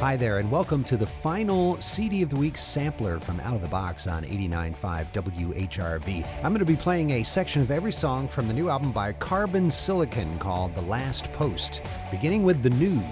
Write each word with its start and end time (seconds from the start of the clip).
Hi 0.00 0.14
there, 0.14 0.36
and 0.36 0.50
welcome 0.50 0.84
to 0.84 0.98
the 0.98 1.06
final 1.06 1.80
CD 1.80 2.20
of 2.20 2.28
the 2.28 2.36
Week 2.36 2.58
sampler 2.58 3.18
from 3.18 3.40
Out 3.40 3.54
of 3.54 3.62
the 3.62 3.68
Box 3.68 4.06
on 4.06 4.24
89.5 4.24 5.06
WHRV. 5.10 6.26
I'm 6.44 6.52
going 6.52 6.58
to 6.58 6.66
be 6.66 6.76
playing 6.76 7.12
a 7.12 7.22
section 7.22 7.62
of 7.62 7.70
every 7.70 7.92
song 7.92 8.28
from 8.28 8.46
the 8.46 8.52
new 8.52 8.68
album 8.68 8.92
by 8.92 9.14
Carbon 9.14 9.70
Silicon 9.70 10.38
called 10.38 10.74
The 10.74 10.82
Last 10.82 11.32
Post, 11.32 11.80
beginning 12.10 12.44
with 12.44 12.62
the 12.62 12.68
news. 12.70 13.02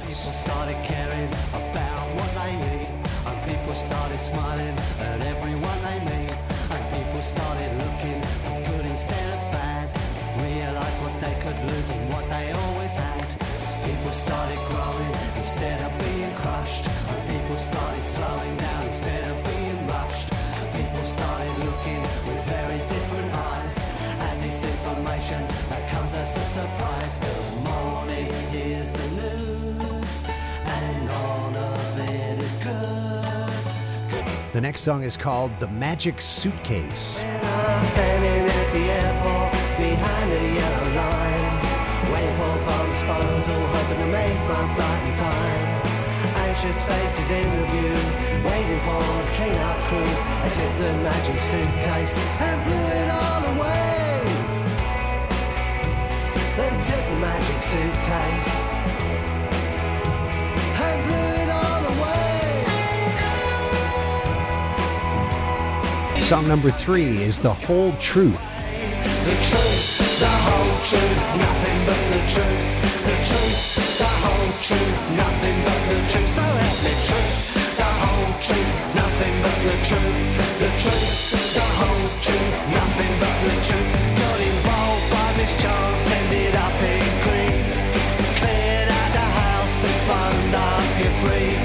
Crushed, 16.65 16.84
people 17.28 17.56
started 17.56 18.02
slowing 18.02 18.56
down 18.56 18.82
instead 18.84 19.24
of 19.30 19.45
being 19.45 19.86
rushed. 19.86 20.28
People 20.73 21.04
started 21.04 21.54
looking 21.64 22.00
with 22.00 22.40
very 22.46 22.78
different 22.78 23.34
eyes 23.34 23.78
at 24.20 24.40
this 24.40 24.64
information 24.64 25.46
that 25.68 25.88
comes 25.90 26.14
as 26.14 26.37
a 26.37 26.40
surprise. 26.40 27.20
Good 27.20 27.64
morning, 27.64 28.30
here's 28.50 28.90
the 28.90 29.09
news, 29.09 30.24
and 30.64 31.10
all 31.10 31.54
of 31.54 31.98
it 31.98 32.42
is 32.42 32.54
good. 32.54 34.23
The 34.52 34.60
next 34.60 34.82
song 34.82 35.02
is 35.02 35.16
called 35.16 35.51
The 35.60 35.68
Magic 35.68 36.23
Suitcase. 36.23 37.18
And 37.18 37.46
I'm 37.46 37.87
standing 37.87 38.45
at 38.48 38.73
the 38.73 38.84
airport 39.02 39.52
behind 39.76 40.32
the 40.32 40.42
yellow 40.60 40.88
line, 41.02 41.54
waiting 42.12 42.37
for 42.38 42.52
bomb 42.66 42.90
disposal, 42.90 43.60
hoping 43.74 43.98
to 43.98 44.06
make 44.06 44.38
my 44.48 44.74
flight 44.74 45.09
in 45.09 45.16
time. 45.16 45.53
Anxious 46.64 46.82
faces 46.88 47.30
in 47.30 47.45
review, 47.60 47.95
waiting 48.42 48.80
for 48.80 48.98
the 48.98 49.24
clean-up 49.32 49.78
crew. 49.84 50.12
I 50.43 50.48
took 50.48 50.73
the 50.79 50.93
magic 51.02 51.38
suitcase 51.43 52.18
and 52.40 52.65
blew 52.65 52.87
it 53.01 53.10
all 53.10 53.45
away. 53.52 54.24
They 56.57 56.70
took 56.88 57.04
the 57.04 57.16
magic 57.20 57.60
suitcase 57.60 58.52
and 60.80 60.98
blew 61.07 61.29
it 61.42 61.48
all 61.51 61.85
away. 61.92 62.65
Song 66.23 66.48
number 66.48 66.70
three 66.70 67.23
is 67.23 67.39
The 67.39 67.53
Whole 67.53 67.92
Truth. 68.01 68.41
The 69.25 69.37
truth, 69.51 70.19
the 70.19 70.29
whole 70.47 70.79
truth, 70.81 71.37
nothing 71.37 71.79
but 71.85 72.01
the 72.11 72.20
truth. 72.33 72.69
The 73.05 73.17
truth, 73.29 73.54
truth. 79.85 80.21
The 80.65 80.71
truth, 80.81 81.53
the 81.53 81.67
whole 81.77 82.09
truth, 82.25 82.59
nothing 82.73 83.13
but 83.21 83.37
the 83.45 83.55
truth. 83.69 83.91
Got 84.17 84.41
involved 84.41 85.07
by 85.13 85.29
mischance, 85.37 86.07
ended 86.21 86.57
up 86.57 86.79
in 86.81 87.05
grief. 87.21 87.69
Cleared 88.41 88.89
out 88.89 89.13
the 89.13 89.29
house 89.45 89.85
and 89.85 89.99
phoned 90.09 90.55
up 90.57 90.89
your 91.03 91.15
brief. 91.21 91.65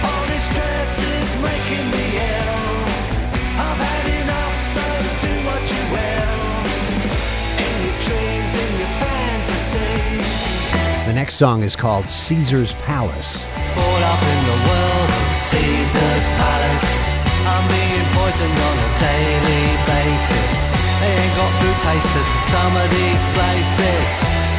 All 0.00 0.24
this 0.32 0.44
stress 0.48 0.92
is 0.96 1.30
making 1.44 1.86
me 1.92 2.06
ill. 2.24 2.88
I've 3.68 3.80
had 3.84 4.06
enough, 4.24 4.56
so 4.56 4.86
do 5.20 5.32
what 5.44 5.62
you 5.68 5.82
will. 5.92 6.40
In 7.68 7.74
your 7.84 7.98
dreams, 8.00 8.52
in 8.64 8.70
your 8.80 8.92
fantasy. 8.96 10.24
The 11.04 11.12
next 11.12 11.34
song 11.34 11.62
is 11.62 11.76
called 11.76 12.08
Caesar's 12.08 12.72
Palace. 12.88 13.44
Brought 13.76 14.04
up 14.08 14.22
in 14.24 14.40
the 14.48 14.58
world 14.68 15.10
of 15.20 15.36
Caesar's 15.36 16.28
palace. 16.40 16.99
I'm 17.46 17.66
being 17.68 18.06
poisoned 18.12 18.58
on 18.58 18.76
a 18.78 18.90
daily 18.98 19.66
basis. 19.86 20.66
They 21.00 21.12
ain't 21.16 21.34
got 21.36 21.50
food 21.60 21.78
tasters 21.80 22.30
in 22.36 22.42
some 22.52 22.74
of 22.76 22.88
these 22.90 23.22
places. 23.32 24.49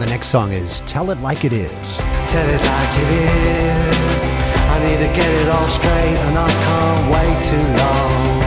The 0.00 0.06
next 0.06 0.28
song 0.28 0.52
is 0.52 0.80
Tell 0.86 1.10
It 1.10 1.20
Like 1.20 1.44
It 1.44 1.52
Is. 1.52 1.98
Tell 1.98 2.48
it 2.48 2.62
like 2.72 2.94
it 3.04 3.10
is. 3.20 4.30
I 4.72 4.78
need 4.82 4.96
to 4.96 5.12
get 5.14 5.28
it 5.28 5.48
all 5.50 5.68
straight 5.68 6.16
and 6.24 6.38
I 6.38 6.48
can't 6.48 7.10
wait 7.12 7.44
too 7.44 7.66
long. 7.76 8.40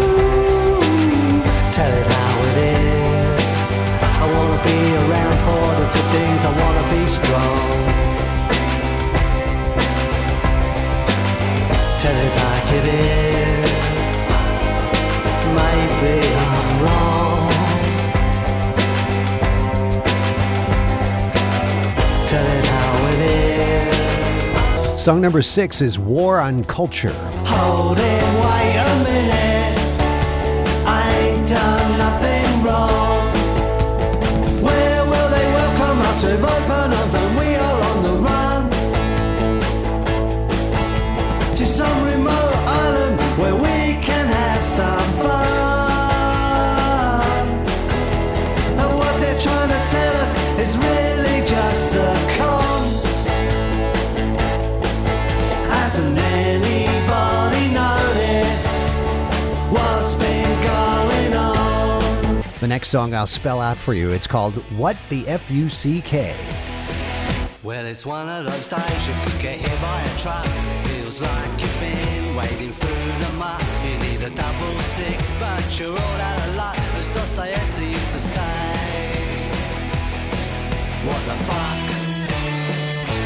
Ooh, 0.00 0.80
tell 1.70 1.92
it 2.00 2.06
how 2.06 2.40
it 2.48 2.56
is. 3.36 3.46
I 4.00 4.26
wanna 4.32 4.56
be 4.64 4.78
around 4.96 5.36
for 5.44 5.68
the 5.80 5.86
good 5.92 6.08
things, 6.16 6.40
I 6.46 6.52
wanna 6.62 6.84
be 6.88 7.06
strong. 7.06 7.60
Tell 12.00 12.16
it 12.16 12.32
like 12.42 12.72
it 12.72 12.84
is. 12.94 13.29
Song 25.10 25.20
number 25.20 25.42
six 25.42 25.80
is 25.80 25.98
War 25.98 26.38
on 26.38 26.62
Culture. 26.62 27.12
Hold 27.44 27.98
it, 27.98 28.24
wait 28.44 28.76
a 28.78 28.94
minute. 29.02 29.76
I 30.86 31.44
done 31.48 31.98
nothing 31.98 32.39
The 62.60 62.68
next 62.68 62.88
song 62.88 63.14
I'll 63.14 63.26
spell 63.26 63.58
out 63.58 63.78
for 63.78 63.94
you. 63.94 64.12
It's 64.12 64.26
called 64.26 64.54
What 64.76 64.94
the 65.08 65.26
F 65.26 65.50
U 65.50 65.70
C 65.70 66.02
K. 66.02 66.36
Well, 67.62 67.86
it's 67.86 68.04
one 68.04 68.28
of 68.28 68.44
those 68.44 68.66
days 68.66 69.08
you 69.08 69.14
could 69.24 69.40
get 69.40 69.56
hit 69.56 69.80
by 69.80 70.02
a 70.02 70.18
truck. 70.18 70.44
Feels 70.84 71.22
like 71.22 71.50
you've 71.58 71.80
been 71.80 72.36
wading 72.36 72.72
through 72.72 73.12
the 73.16 73.32
mud. 73.38 73.64
You 73.82 73.96
need 73.98 74.20
a 74.20 74.30
double 74.36 74.78
six, 74.80 75.32
but 75.40 75.80
you're 75.80 75.88
all 75.88 76.20
out 76.20 76.48
of 76.48 76.56
luck, 76.56 76.78
as 77.00 77.08
Dostoevsky 77.08 77.86
used 77.86 78.12
to 78.12 78.20
say. 78.20 79.48
What 81.08 81.22
the 81.24 81.38
fuck? 81.48 81.80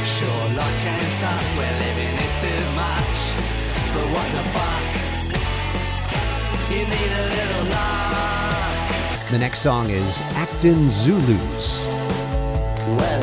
Sure, 0.07 0.45
life 0.55 0.79
can 0.85 1.11
suck 1.11 1.43
where 1.59 1.75
living 1.83 2.15
is 2.23 2.35
too 2.39 2.63
much. 2.79 3.19
But 3.95 4.07
what 4.15 4.31
the 4.31 4.45
fuck? 4.55 4.95
You 6.71 6.87
need 6.87 7.13
a 7.19 7.25
little 7.35 7.65
luck. 7.75 8.24
The 9.31 9.39
next 9.39 9.61
song 9.61 9.89
is 9.89 10.21
Acton 10.37 10.91
Zulus. 10.91 11.81
Well, 12.99 13.23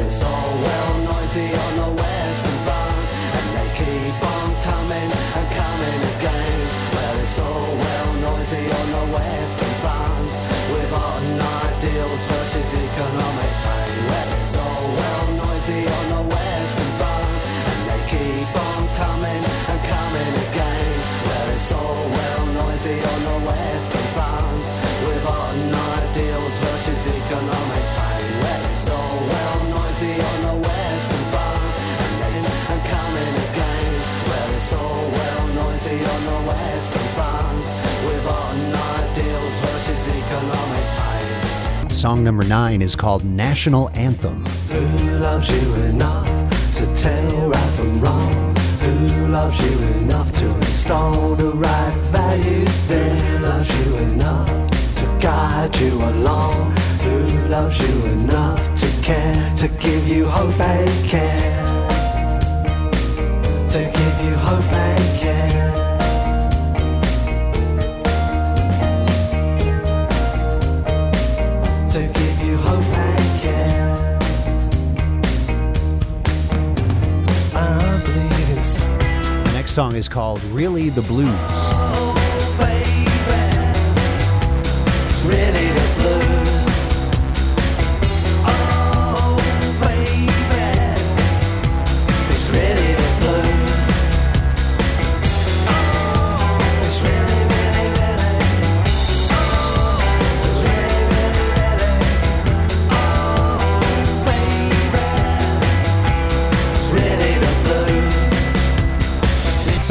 the 36.26 36.40
western 36.48 37.08
front 37.16 37.66
with 38.06 38.28
on 38.28 39.14
deals 39.14 39.60
versus 39.60 40.10
economic 40.10 40.86
hype. 40.98 41.92
Song 41.92 42.24
number 42.24 42.44
nine 42.44 42.82
is 42.82 42.96
called 42.96 43.24
National 43.24 43.90
Anthem. 43.92 44.46
Who 44.70 45.20
loves 45.20 45.50
you 45.50 45.74
enough 45.86 46.28
to 46.76 46.86
tell 46.96 47.50
right 47.50 47.74
from 47.74 48.00
wrong? 48.00 48.56
Who 48.82 49.28
loves 49.28 49.60
you 49.64 49.78
enough 50.00 50.32
to 50.34 50.56
install 50.56 51.36
the 51.36 51.52
right 51.52 51.94
values? 52.12 52.86
Who 52.88 53.40
loves 53.40 53.70
you 53.80 53.98
enough 53.98 54.48
to 54.96 55.18
guide 55.20 55.78
you 55.78 55.94
along? 55.94 56.72
Who 57.02 57.18
loves 57.48 57.80
you 57.80 58.06
enough 58.06 58.60
to 58.80 58.88
care, 59.02 59.56
to 59.58 59.68
give 59.80 60.08
you 60.08 60.26
hope 60.26 60.60
and 60.60 61.10
care? 61.10 61.51
Song 79.82 79.96
is 79.96 80.08
called 80.08 80.44
Really 80.54 80.90
the 80.90 81.02
Blues. 81.02 81.28
Oh, 81.28 82.14
really 85.26 85.70
the 85.74 85.81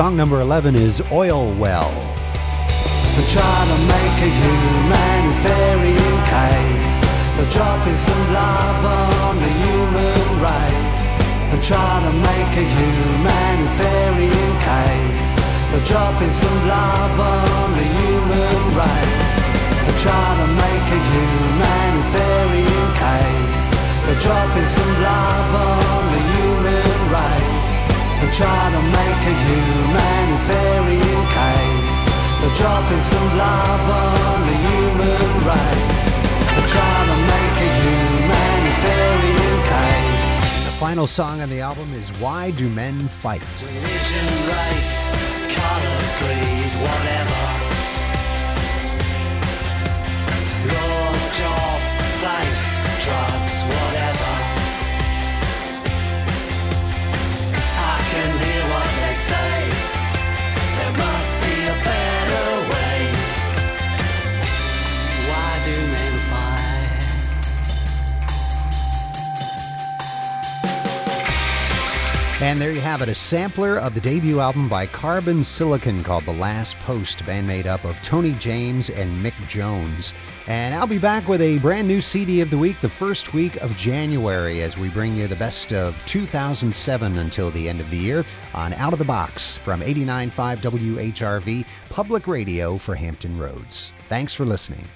Song 0.00 0.16
number 0.16 0.40
11 0.40 0.76
is 0.76 1.02
Oil 1.12 1.52
Well. 1.60 1.92
To 1.92 3.20
make 3.20 4.16
a 4.16 4.30
humanitarian 4.40 6.16
case. 6.24 7.04
Dropping 7.52 7.98
some 7.98 8.24
on 8.32 9.36
the 9.36 9.52
human 9.60 10.24
race. 10.40 11.04
To 11.52 12.12
make 12.16 12.52
a 12.56 12.66
humanitarian 12.80 14.52
case. 14.64 15.36
Dropping 15.84 16.32
some 16.32 16.70
on 16.70 17.68
the 17.76 17.84
human 18.00 18.56
race. 18.80 19.36
To 19.84 20.46
make 20.64 20.88
a 20.96 21.00
humanitarian 21.12 22.88
case. 23.04 23.64
Dropping 24.24 24.66
some 24.66 24.94
on. 25.04 26.09
They're 28.30 28.46
trying 28.46 28.72
to 28.72 28.82
make 28.94 29.22
a 29.26 29.34
humanitarian 29.50 31.22
case. 31.34 31.98
They're 32.40 32.54
dropping 32.54 33.02
some 33.02 33.28
love 33.36 33.90
on 33.90 34.46
the 34.46 34.54
human 34.70 35.18
race. 35.50 36.06
They're 36.54 36.70
trying 36.70 37.08
to 37.10 37.18
make 37.26 37.56
a 37.58 37.70
humanitarian 37.82 39.58
case. 39.66 40.32
The 40.64 40.74
final 40.78 41.08
song 41.08 41.40
on 41.40 41.48
the 41.48 41.60
album 41.60 41.92
is 41.92 42.08
Why 42.20 42.52
Do 42.52 42.68
Men 42.70 43.08
Fight? 43.08 43.42
Religion, 43.66 44.28
race, 44.46 45.08
color, 45.56 45.98
creed, 46.22 46.70
whatever. 46.86 47.42
Law, 50.68 50.99
And 72.42 72.58
there 72.58 72.72
you 72.72 72.80
have 72.80 73.02
it, 73.02 73.10
a 73.10 73.14
sampler 73.14 73.76
of 73.76 73.92
the 73.92 74.00
debut 74.00 74.40
album 74.40 74.66
by 74.66 74.86
Carbon 74.86 75.44
Silicon 75.44 76.02
called 76.02 76.24
The 76.24 76.32
Last 76.32 76.78
Post, 76.78 77.26
band 77.26 77.46
made 77.46 77.66
up 77.66 77.84
of 77.84 78.00
Tony 78.00 78.32
James 78.32 78.88
and 78.88 79.22
Mick 79.22 79.34
Jones. 79.46 80.14
And 80.46 80.74
I'll 80.74 80.86
be 80.86 80.96
back 80.96 81.28
with 81.28 81.42
a 81.42 81.58
brand 81.58 81.86
new 81.86 82.00
CD 82.00 82.40
of 82.40 82.48
the 82.48 82.56
week 82.56 82.80
the 82.80 82.88
first 82.88 83.34
week 83.34 83.56
of 83.56 83.76
January 83.76 84.62
as 84.62 84.78
we 84.78 84.88
bring 84.88 85.14
you 85.14 85.26
the 85.26 85.36
best 85.36 85.74
of 85.74 86.02
2007 86.06 87.18
until 87.18 87.50
the 87.50 87.68
end 87.68 87.78
of 87.78 87.90
the 87.90 87.98
year 87.98 88.24
on 88.54 88.72
Out 88.72 88.94
of 88.94 88.98
the 88.98 89.04
Box 89.04 89.58
from 89.58 89.82
89.5 89.82 90.60
WHRV, 90.60 91.66
public 91.90 92.26
radio 92.26 92.78
for 92.78 92.94
Hampton 92.94 93.38
Roads. 93.38 93.92
Thanks 94.08 94.32
for 94.32 94.46
listening. 94.46 94.86